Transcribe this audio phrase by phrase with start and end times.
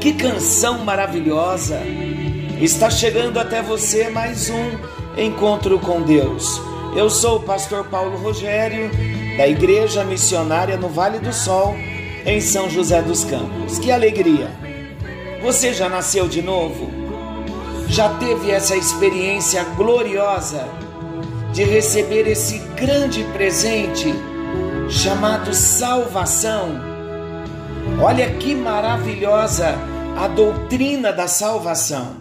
[0.00, 1.80] Que canção maravilhosa!
[2.60, 6.60] Está chegando até você mais um encontro com Deus.
[6.96, 8.90] Eu sou o pastor Paulo Rogério,
[9.36, 11.74] da Igreja Missionária no Vale do Sol,
[12.24, 13.78] em São José dos Campos.
[13.78, 14.50] Que alegria!
[15.42, 16.90] Você já nasceu de novo?
[17.88, 20.80] Já teve essa experiência gloriosa?
[21.52, 24.14] de receber esse grande presente
[24.88, 26.80] chamado salvação.
[28.00, 29.74] Olha que maravilhosa
[30.16, 32.16] a doutrina da salvação.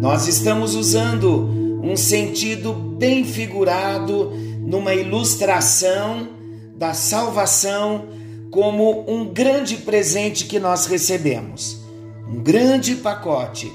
[0.00, 6.28] Nós estamos usando um sentido bem figurado numa ilustração
[6.76, 8.06] da salvação
[8.50, 11.80] como um grande presente que nós recebemos,
[12.28, 13.72] um grande pacote.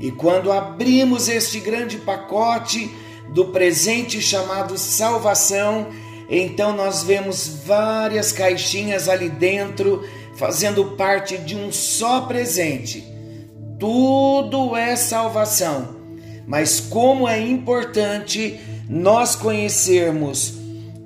[0.00, 2.90] E quando abrimos este grande pacote,
[3.32, 5.88] do presente chamado salvação,
[6.28, 10.04] então nós vemos várias caixinhas ali dentro
[10.40, 13.04] fazendo parte de um só presente.
[13.78, 15.96] Tudo é salvação.
[16.46, 18.58] Mas como é importante
[18.88, 20.54] nós conhecermos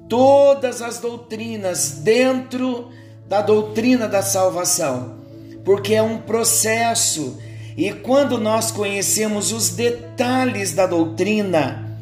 [0.09, 2.91] todas as doutrinas dentro
[3.28, 5.17] da doutrina da salvação,
[5.65, 7.37] porque é um processo.
[7.77, 11.99] E quando nós conhecemos os detalhes da doutrina,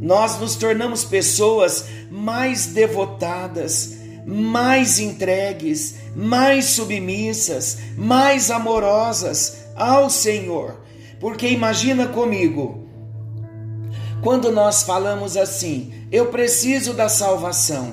[0.00, 10.80] nós nos tornamos pessoas mais devotadas, mais entregues, mais submissas, mais amorosas ao Senhor.
[11.20, 12.88] Porque imagina comigo,
[14.22, 17.92] quando nós falamos assim, eu preciso da salvação,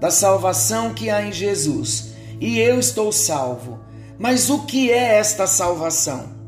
[0.00, 2.10] da salvação que há em Jesus,
[2.40, 3.78] e eu estou salvo.
[4.18, 6.38] Mas o que é esta salvação?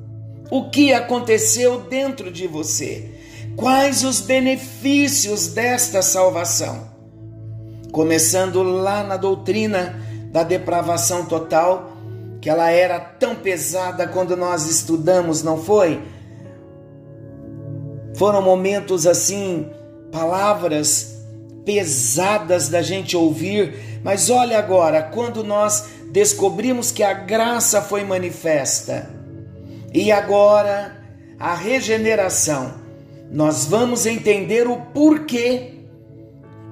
[0.51, 3.11] O que aconteceu dentro de você?
[3.57, 6.92] Quais os benefícios desta salvação?
[7.93, 10.01] Começando lá na doutrina
[10.33, 11.93] da depravação total,
[12.41, 16.03] que ela era tão pesada quando nós estudamos, não foi?
[18.15, 19.71] Foram momentos assim,
[20.11, 21.19] palavras
[21.65, 29.09] pesadas da gente ouvir, mas olha agora, quando nós descobrimos que a graça foi manifesta
[29.95, 30.97] e agora
[31.39, 32.83] a regeneração
[33.33, 35.82] nós vamos entender o porquê.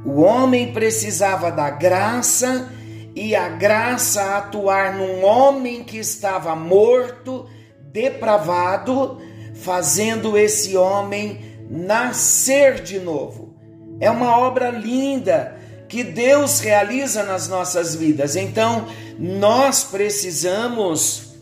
[0.04, 2.68] O homem precisava da graça
[3.14, 7.46] e a graça atuar num homem que estava morto,
[7.92, 9.20] depravado,
[9.54, 13.54] fazendo esse homem nascer de novo.
[14.00, 15.56] É uma obra linda
[15.88, 18.36] que Deus realiza nas nossas vidas.
[18.36, 18.86] Então,
[19.18, 21.34] nós precisamos,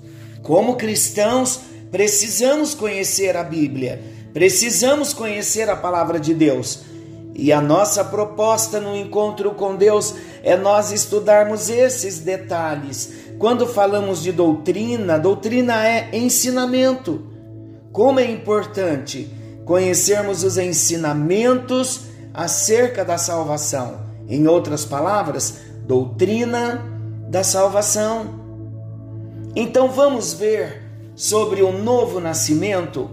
[0.42, 6.80] como cristãos, precisamos conhecer a Bíblia Precisamos conhecer a palavra de Deus.
[7.38, 10.12] E a nossa proposta no encontro com Deus
[10.42, 13.12] é nós estudarmos esses detalhes.
[13.38, 17.24] Quando falamos de doutrina, doutrina é ensinamento.
[17.92, 19.32] Como é importante
[19.64, 24.00] conhecermos os ensinamentos acerca da salvação.
[24.28, 26.84] Em outras palavras, doutrina
[27.28, 28.34] da salvação.
[29.54, 30.82] Então vamos ver
[31.14, 33.08] sobre o novo nascimento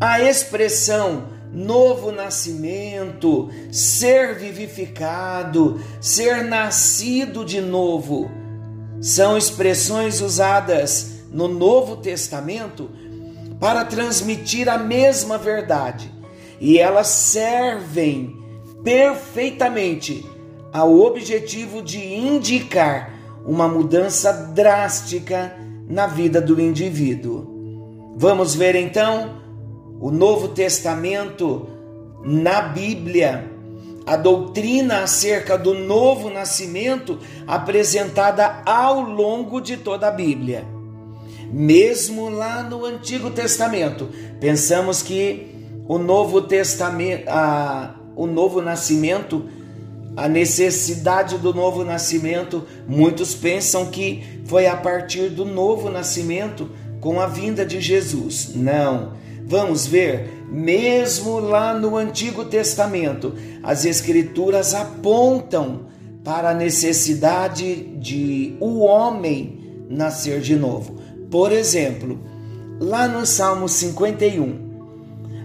[0.00, 8.30] a expressão novo nascimento, ser vivificado, ser nascido de novo,
[9.00, 12.90] são expressões usadas no Novo Testamento
[13.60, 16.12] para transmitir a mesma verdade
[16.60, 18.36] e elas servem
[18.82, 20.24] perfeitamente
[20.72, 23.12] ao objetivo de indicar
[23.46, 25.54] uma mudança drástica
[25.88, 28.14] na vida do indivíduo.
[28.16, 29.43] Vamos ver então
[30.04, 31.66] o Novo Testamento
[32.22, 33.50] na Bíblia,
[34.04, 40.66] a doutrina acerca do novo nascimento apresentada ao longo de toda a Bíblia.
[41.50, 45.54] Mesmo lá no Antigo Testamento, pensamos que
[45.88, 49.48] o Novo Testamento, a, o novo nascimento,
[50.14, 56.68] a necessidade do novo nascimento, muitos pensam que foi a partir do novo nascimento
[57.00, 58.54] com a vinda de Jesus.
[58.54, 65.86] Não Vamos ver, mesmo lá no Antigo Testamento, as Escrituras apontam
[66.24, 70.96] para a necessidade de o homem nascer de novo.
[71.30, 72.18] Por exemplo,
[72.80, 74.64] lá no Salmo 51,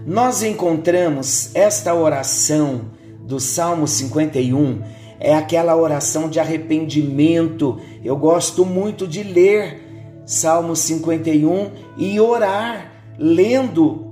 [0.06, 2.86] nós encontramos esta oração
[3.26, 4.80] do Salmo 51,
[5.20, 7.78] é aquela oração de arrependimento.
[8.02, 14.06] Eu gosto muito de ler Salmo 51 e orar lendo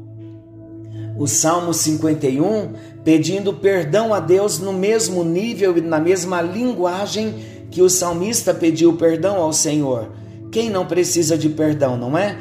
[1.16, 7.34] o Salmo 51, pedindo perdão a Deus no mesmo nível e na mesma linguagem
[7.70, 10.12] que o salmista pediu perdão ao Senhor.
[10.52, 12.38] Quem não precisa de perdão, não é?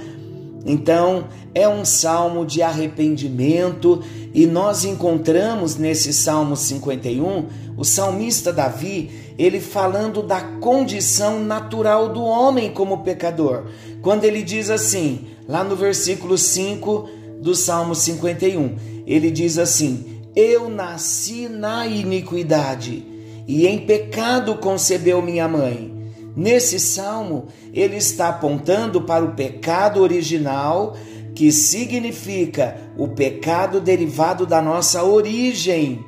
[0.65, 1.25] Então,
[1.55, 4.03] é um salmo de arrependimento
[4.33, 7.45] e nós encontramos nesse Salmo 51
[7.77, 13.65] o salmista Davi, ele falando da condição natural do homem como pecador.
[14.01, 17.09] Quando ele diz assim, lá no versículo 5
[17.41, 23.05] do Salmo 51, ele diz assim: Eu nasci na iniquidade
[23.47, 25.95] e em pecado concebeu minha mãe.
[26.35, 30.95] Nesse salmo, ele está apontando para o pecado original,
[31.33, 36.05] que significa o pecado derivado da nossa origem,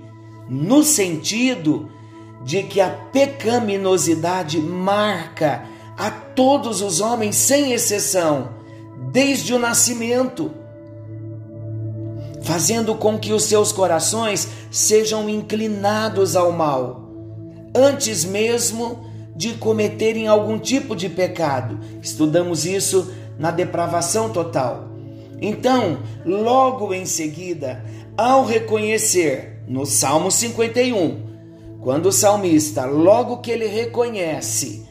[0.47, 1.89] no sentido
[2.44, 5.63] de que a pecaminosidade marca
[5.97, 8.59] a todos os homens sem exceção,
[9.12, 10.52] desde o nascimento
[12.42, 17.10] fazendo com que os seus corações sejam inclinados ao mal,
[17.76, 21.80] antes mesmo de cometerem algum tipo de pecado.
[22.02, 24.90] Estudamos isso na depravação total.
[25.42, 27.84] Então, logo em seguida,
[28.18, 31.30] ao reconhecer no Salmo 51,
[31.82, 34.86] quando o salmista, logo que ele reconhece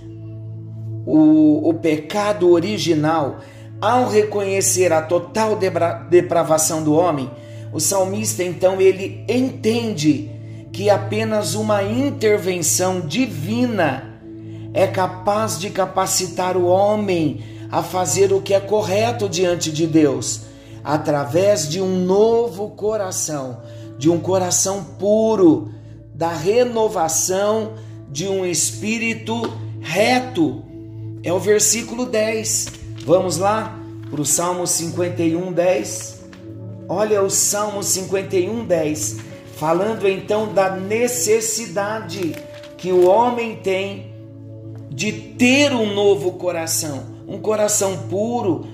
[1.05, 3.39] o, o pecado original,
[3.81, 5.59] ao reconhecer a total
[6.11, 7.31] depravação do homem,
[7.73, 10.31] o salmista então ele entende
[10.73, 14.21] que apenas uma intervenção divina
[14.73, 17.41] é capaz de capacitar o homem
[17.71, 20.43] a fazer o que é correto diante de Deus,
[20.83, 23.61] através de um novo coração,
[23.99, 25.71] de um coração puro,
[26.15, 27.75] da renovação
[28.11, 30.65] de um espírito reto.
[31.23, 32.78] É o versículo 10.
[33.09, 33.75] Vamos lá
[34.11, 36.27] para o Salmo 51, 10.
[36.87, 39.17] Olha o Salmo 51, 10,
[39.57, 42.35] falando então da necessidade
[42.77, 44.13] que o homem tem
[44.91, 48.67] de ter um novo coração, um coração puro,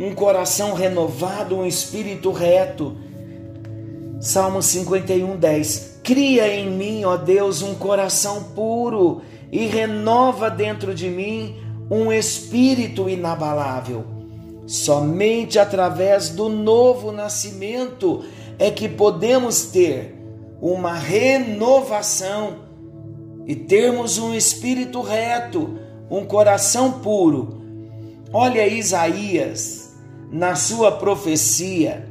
[0.00, 2.96] um coração renovado, um espírito reto.
[4.20, 6.00] Salmo 51, 10.
[6.02, 9.22] Cria em mim, ó Deus, um coração puro
[9.52, 11.62] e renova dentro de mim
[11.94, 14.04] um espírito inabalável.
[14.66, 18.24] Somente através do novo nascimento
[18.58, 20.18] é que podemos ter
[20.60, 22.64] uma renovação
[23.46, 25.78] e termos um espírito reto,
[26.10, 27.62] um coração puro.
[28.32, 29.94] Olha Isaías,
[30.32, 32.08] na sua profecia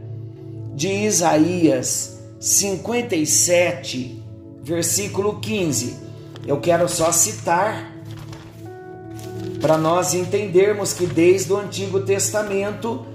[0.73, 4.23] de Isaías 57,
[4.61, 5.97] versículo 15.
[6.45, 7.92] Eu quero só citar
[9.63, 13.05] para nós entendermos que desde o Antigo Testamento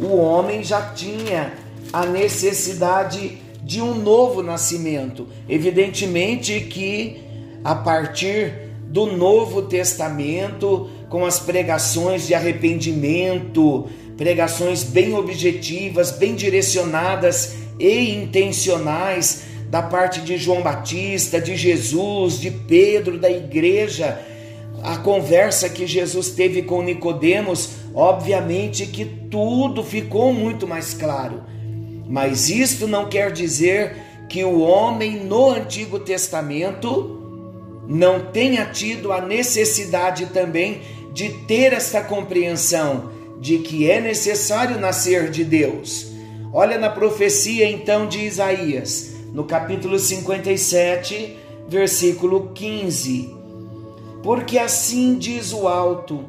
[0.00, 1.52] o homem já tinha
[1.92, 5.28] a necessidade de um novo nascimento.
[5.46, 7.20] Evidentemente que
[7.62, 17.56] a partir do Novo Testamento, com as pregações de arrependimento, pregações bem objetivas, bem direcionadas
[17.78, 24.18] e intencionais da parte de João Batista, de Jesus, de Pedro, da igreja,
[24.82, 31.42] a conversa que Jesus teve com Nicodemos, obviamente que tudo ficou muito mais claro.
[32.06, 33.96] Mas isto não quer dizer
[34.28, 37.18] que o homem no Antigo Testamento
[37.86, 40.80] não tenha tido a necessidade também
[41.12, 43.10] de ter esta compreensão
[43.40, 46.06] de que é necessário nascer de Deus.
[46.52, 51.36] Olha na profecia então de Isaías, no capítulo 57,
[51.68, 53.39] versículo 15
[54.22, 56.24] porque assim diz o alto,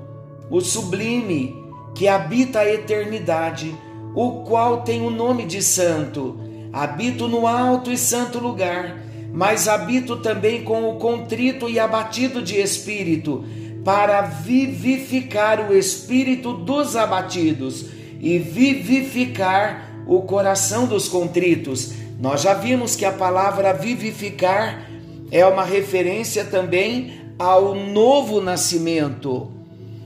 [0.49, 1.55] o sublime,
[1.93, 3.75] que habita a eternidade,
[4.15, 6.37] o qual tem o nome de santo.
[6.71, 8.97] Habito no alto e santo lugar,
[9.33, 13.43] mas habito também com o contrito e abatido de espírito,
[13.83, 17.87] para vivificar o espírito dos abatidos
[18.19, 21.93] e vivificar o coração dos contritos.
[22.19, 24.87] Nós já vimos que a palavra vivificar
[25.31, 29.51] é uma referência também ao novo nascimento.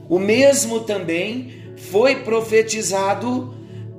[0.08, 3.54] O mesmo também foi profetizado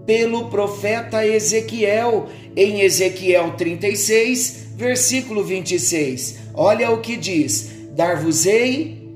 [0.08, 6.39] pelo profeta Ezequiel em Ezequiel 36, versículo 26.
[6.56, 9.08] Olha o que diz: Dar-vos-ei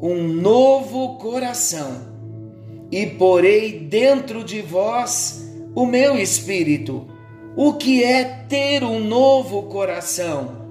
[0.00, 2.00] um novo coração,
[2.90, 7.06] e porei dentro de vós o meu espírito.
[7.54, 10.65] O que é ter um novo coração?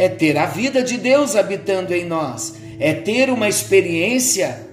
[0.00, 4.66] É ter a vida de Deus habitando em nós, é ter uma experiência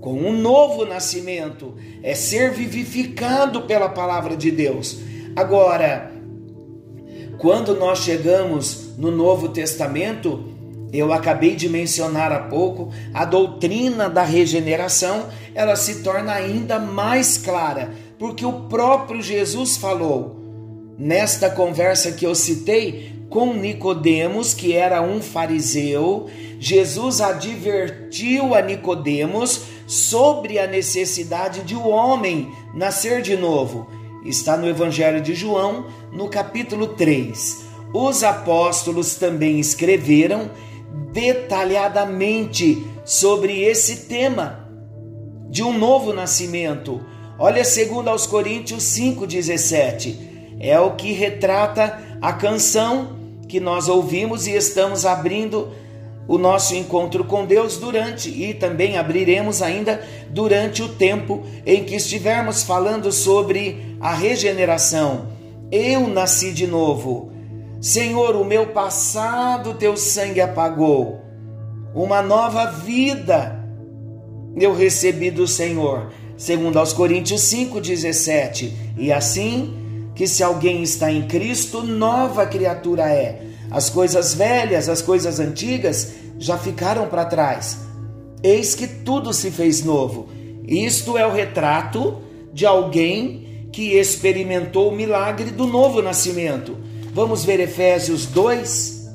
[0.00, 4.98] com um novo nascimento, é ser vivificado pela palavra de Deus.
[5.36, 6.10] Agora,
[7.38, 10.42] Quando nós chegamos no Novo Testamento,
[10.90, 17.36] eu acabei de mencionar há pouco, a doutrina da regeneração, ela se torna ainda mais
[17.36, 20.34] clara, porque o próprio Jesus falou
[20.98, 26.24] nesta conversa que eu citei com Nicodemos, que era um fariseu,
[26.58, 33.88] Jesus advertiu a Nicodemos sobre a necessidade de o um homem nascer de novo.
[34.24, 37.66] Está no Evangelho de João, no capítulo 3.
[37.92, 40.50] Os apóstolos também escreveram
[41.12, 44.66] detalhadamente sobre esse tema
[45.50, 47.04] de um novo nascimento.
[47.38, 50.56] Olha segundo aos Coríntios 5:17.
[50.58, 55.68] É o que retrata a canção que nós ouvimos e estamos abrindo
[56.28, 61.94] o nosso encontro com Deus durante e também abriremos ainda durante o tempo em que
[61.94, 65.28] estivermos falando sobre a regeneração.
[65.70, 67.30] Eu nasci de novo.
[67.80, 71.20] Senhor, o meu passado teu sangue apagou.
[71.94, 73.64] Uma nova vida
[74.56, 76.10] eu recebi do Senhor.
[76.36, 78.72] Segundo aos Coríntios 5:17.
[78.96, 79.85] E assim
[80.16, 83.42] que se alguém está em Cristo, nova criatura é.
[83.70, 87.78] As coisas velhas, as coisas antigas já ficaram para trás.
[88.42, 90.28] Eis que tudo se fez novo.
[90.66, 92.16] Isto é o retrato
[92.52, 96.78] de alguém que experimentou o milagre do novo nascimento.
[97.12, 99.10] Vamos ver Efésios 2,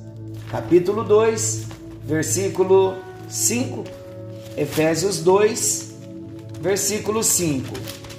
[0.51, 1.63] capítulo 2,
[2.05, 2.93] versículo
[3.27, 3.83] 5.
[4.55, 5.95] Efésios 2,
[6.59, 7.73] versículo 5.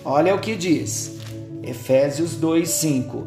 [0.05, 1.22] Olha o que diz.
[1.62, 3.26] Efésios 2, 5.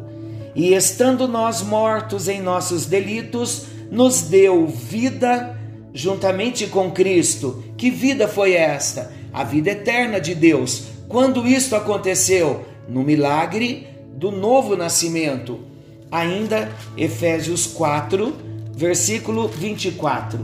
[0.54, 5.58] E estando nós mortos em nossos delitos, nos deu vida
[5.92, 7.62] juntamente com Cristo.
[7.76, 9.12] Que vida foi esta?
[9.32, 10.84] A vida eterna de Deus.
[11.08, 12.64] Quando isto aconteceu?
[12.88, 15.60] No milagre do novo nascimento.
[16.10, 18.34] Ainda Efésios 4,
[18.72, 20.40] versículo 24.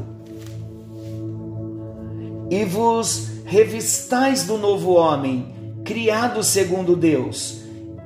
[2.51, 7.63] E vos revistais do novo homem, criado segundo Deus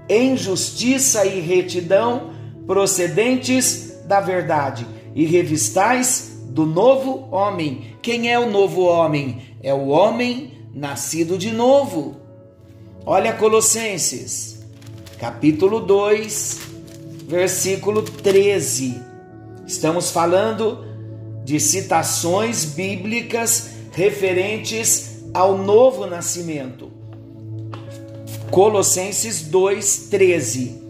[0.08, 2.30] em justiça e retidão
[2.66, 7.96] procedentes da verdade, e revistais do novo homem.
[8.02, 9.42] Quem é o novo homem?
[9.62, 12.16] É o homem nascido de novo.
[13.04, 14.64] Olha Colossenses,
[15.18, 16.60] capítulo 2,
[17.26, 19.00] versículo 13.
[19.66, 20.84] Estamos falando
[21.44, 26.95] de citações bíblicas referentes ao novo nascimento.
[28.50, 30.82] Colossenses 2:13.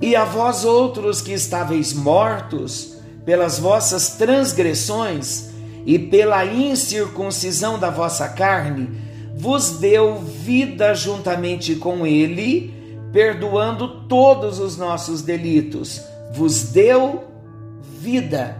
[0.00, 5.50] E a vós outros que estáveis mortos pelas vossas transgressões
[5.86, 8.88] e pela incircuncisão da vossa carne,
[9.36, 12.72] vos deu vida juntamente com ele,
[13.12, 16.00] perdoando todos os nossos delitos.
[16.34, 17.24] Vos deu
[18.00, 18.58] vida.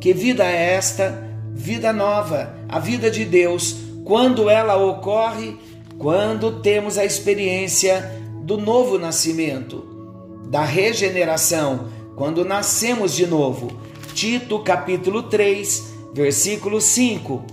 [0.00, 1.22] Que vida é esta?
[1.52, 3.76] Vida nova, a vida de Deus.
[4.04, 5.56] Quando ela ocorre,
[5.98, 9.86] quando temos a experiência do novo nascimento,
[10.48, 13.78] da regeneração, quando nascemos de novo.
[14.14, 17.44] Tito capítulo 3, versículo 5.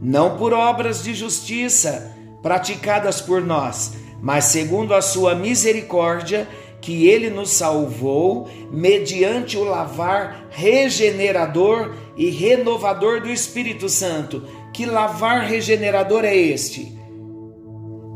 [0.00, 6.48] Não por obras de justiça praticadas por nós, mas segundo a sua misericórdia,
[6.80, 14.42] que ele nos salvou mediante o lavar regenerador e renovador do Espírito Santo.
[14.72, 17.01] Que lavar regenerador é este?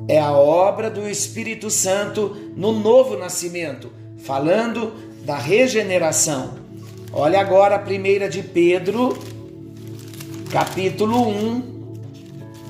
[0.09, 4.93] É a obra do Espírito Santo no novo nascimento, falando
[5.25, 6.55] da regeneração.
[7.13, 9.19] Olha agora a primeira de Pedro,
[10.51, 11.63] capítulo 1,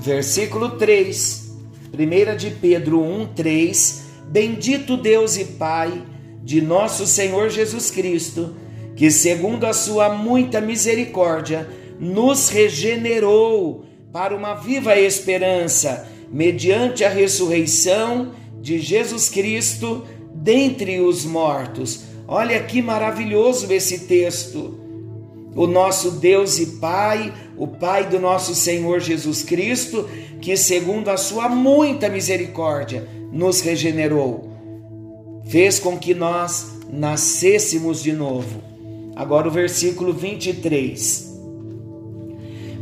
[0.00, 1.46] versículo 3.
[1.92, 4.04] Primeira de Pedro 1, 3.
[4.28, 6.02] Bendito Deus e Pai
[6.42, 8.54] de nosso Senhor Jesus Cristo,
[8.94, 18.32] que segundo a sua muita misericórdia nos regenerou para uma viva esperança mediante a ressurreição
[18.60, 22.02] de Jesus Cristo dentre os mortos.
[22.28, 24.78] Olha que maravilhoso esse texto.
[25.54, 30.06] O nosso Deus e Pai, o Pai do nosso Senhor Jesus Cristo,
[30.38, 34.52] que segundo a sua muita misericórdia nos regenerou,
[35.46, 38.62] fez com que nós nascêssemos de novo.
[39.14, 41.34] Agora o versículo 23.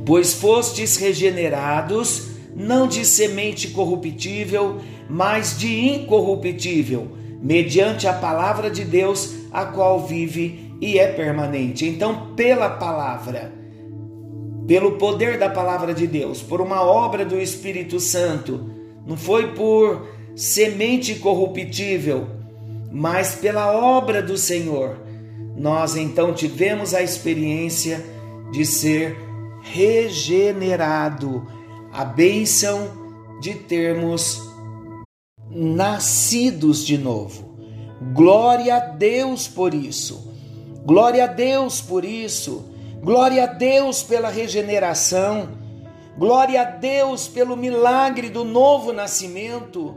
[0.05, 7.09] Pois fostes regenerados não de semente corruptível, mas de incorruptível,
[7.43, 11.87] mediante a palavra de Deus, a qual vive e é permanente.
[11.87, 13.53] Então, pela palavra,
[14.67, 18.71] pelo poder da palavra de Deus, por uma obra do Espírito Santo,
[19.07, 22.27] não foi por semente corruptível,
[22.91, 24.97] mas pela obra do Senhor,
[25.57, 28.05] nós então tivemos a experiência
[28.51, 29.17] de ser
[29.63, 31.47] regenerado,
[31.95, 32.91] a bênção
[33.41, 34.43] de termos
[35.49, 37.57] nascidos de novo.
[38.13, 40.35] Glória a Deus por isso.
[40.85, 42.65] Glória a Deus por isso.
[43.01, 45.51] Glória a Deus pela regeneração.
[46.19, 49.97] Glória a Deus pelo milagre do novo nascimento.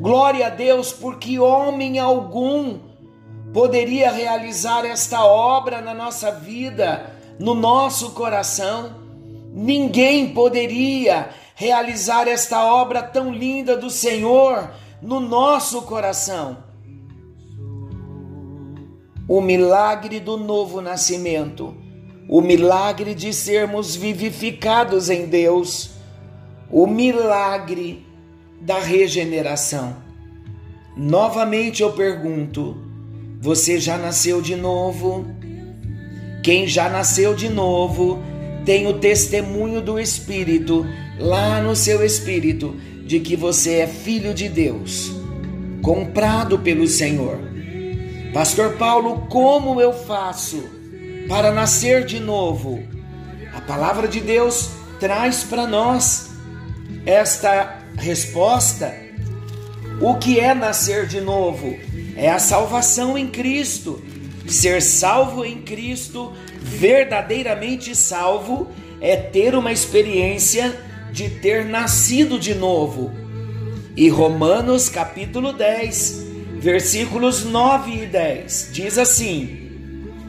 [0.00, 2.80] Glória a Deus porque homem algum
[3.52, 9.03] poderia realizar esta obra na nossa vida, no nosso coração.
[9.56, 14.68] Ninguém poderia realizar esta obra tão linda do Senhor
[15.00, 16.64] no nosso coração.
[19.28, 21.72] O milagre do novo nascimento,
[22.28, 25.92] o milagre de sermos vivificados em Deus,
[26.68, 28.04] o milagre
[28.60, 29.94] da regeneração.
[30.96, 32.76] Novamente eu pergunto:
[33.40, 35.24] você já nasceu de novo?
[36.42, 38.33] Quem já nasceu de novo
[38.64, 40.86] tem o testemunho do Espírito,
[41.18, 42.74] lá no seu espírito,
[43.04, 45.12] de que você é filho de Deus,
[45.82, 47.38] comprado pelo Senhor.
[48.32, 50.64] Pastor Paulo, como eu faço
[51.28, 52.82] para nascer de novo?
[53.54, 56.30] A palavra de Deus traz para nós
[57.06, 58.94] esta resposta.
[60.00, 61.76] O que é nascer de novo?
[62.16, 64.02] É a salvação em Cristo.
[64.46, 70.74] Ser salvo em Cristo, verdadeiramente salvo, é ter uma experiência
[71.12, 73.12] de ter nascido de novo.
[73.96, 76.26] E Romanos capítulo 10,
[76.58, 79.70] versículos 9 e 10 diz assim: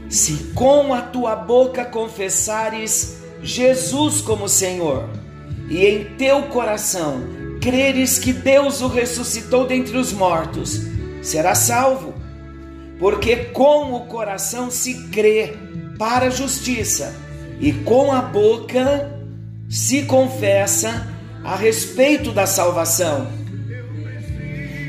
[0.10, 5.10] Se com a tua boca confessares Jesus como Senhor,
[5.70, 7.24] e em teu coração
[7.62, 10.82] creres que Deus o ressuscitou dentre os mortos,
[11.22, 12.15] será salvo.
[13.06, 15.54] Porque com o coração se crê
[15.96, 17.16] para a justiça,
[17.60, 19.22] e com a boca
[19.70, 21.08] se confessa
[21.44, 23.28] a respeito da salvação.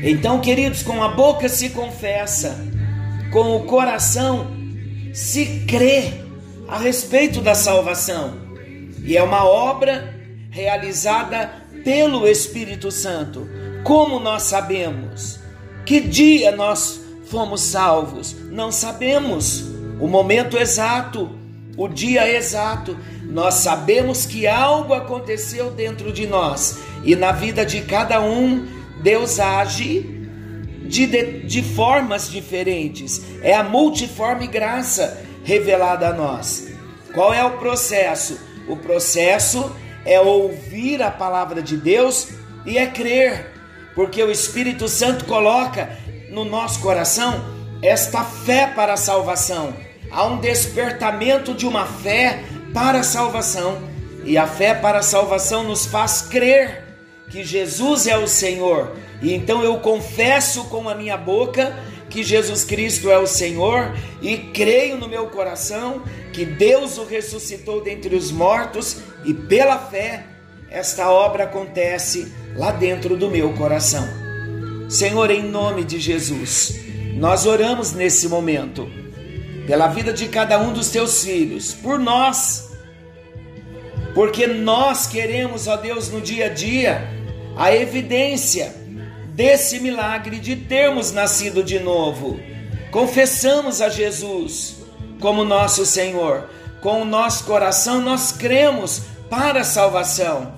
[0.03, 2.57] Então, queridos, com a boca se confessa,
[3.31, 4.47] com o coração
[5.13, 6.11] se crê
[6.67, 8.33] a respeito da salvação.
[9.05, 10.15] E é uma obra
[10.49, 11.51] realizada
[11.83, 13.47] pelo Espírito Santo.
[13.83, 15.39] Como nós sabemos?
[15.85, 18.35] Que dia nós fomos salvos?
[18.49, 19.65] Não sabemos
[19.99, 21.29] o momento exato,
[21.75, 22.97] o dia exato.
[23.23, 28.65] Nós sabemos que algo aconteceu dentro de nós e na vida de cada um,
[29.01, 30.17] Deus age
[30.83, 33.21] de, de, de formas diferentes.
[33.41, 36.69] É a multiforme graça revelada a nós.
[37.13, 38.39] Qual é o processo?
[38.67, 39.71] O processo
[40.05, 42.29] é ouvir a palavra de Deus
[42.65, 43.51] e é crer,
[43.95, 45.89] porque o Espírito Santo coloca
[46.37, 47.43] no nosso coração
[47.81, 49.73] esta fé para a salvação.
[50.11, 53.81] Há um despertamento de uma fé para a salvação,
[54.23, 56.83] e a fé para a salvação nos faz crer
[57.31, 58.95] que Jesus é o Senhor.
[59.21, 61.75] E então eu confesso com a minha boca
[62.09, 67.81] que Jesus Cristo é o Senhor e creio no meu coração que Deus o ressuscitou
[67.81, 70.23] dentre os mortos e pela fé
[70.69, 74.26] esta obra acontece lá dentro do meu coração.
[74.89, 76.79] Senhor, em nome de Jesus,
[77.15, 78.89] nós oramos nesse momento
[79.65, 82.69] pela vida de cada um dos teus filhos, por nós,
[84.13, 87.05] porque nós queremos, ó Deus, no dia a dia,
[87.57, 88.73] a evidência
[89.33, 92.39] desse milagre de termos nascido de novo.
[92.89, 94.77] Confessamos a Jesus
[95.19, 96.49] como nosso Senhor.
[96.81, 100.55] Com o nosso coração nós cremos para a salvação.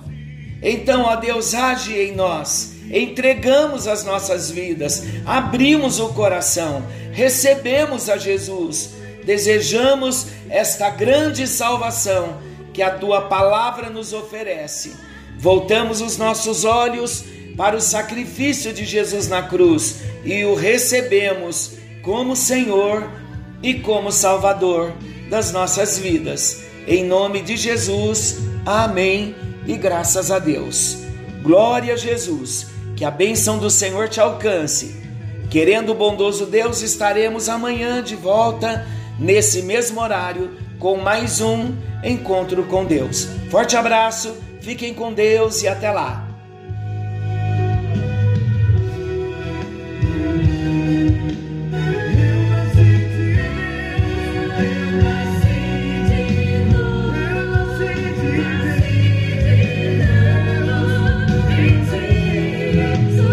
[0.62, 2.69] Então, ó Deus, age em nós.
[2.90, 8.90] Entregamos as nossas vidas, abrimos o coração, recebemos a Jesus,
[9.24, 12.38] desejamos esta grande salvação
[12.72, 14.96] que a tua palavra nos oferece.
[15.38, 17.24] Voltamos os nossos olhos
[17.56, 21.72] para o sacrifício de Jesus na cruz e o recebemos
[22.02, 23.08] como Senhor
[23.62, 24.92] e como Salvador
[25.28, 26.62] das nossas vidas.
[26.88, 29.34] Em nome de Jesus, amém
[29.66, 30.98] e graças a Deus.
[31.42, 32.66] Glória a Jesus,
[33.00, 34.94] que a bênção do Senhor te alcance.
[35.48, 38.86] Querendo o bondoso Deus, estaremos amanhã de volta,
[39.18, 43.26] nesse mesmo horário, com mais um encontro com Deus.
[43.50, 46.29] Forte abraço, fiquem com Deus e até lá.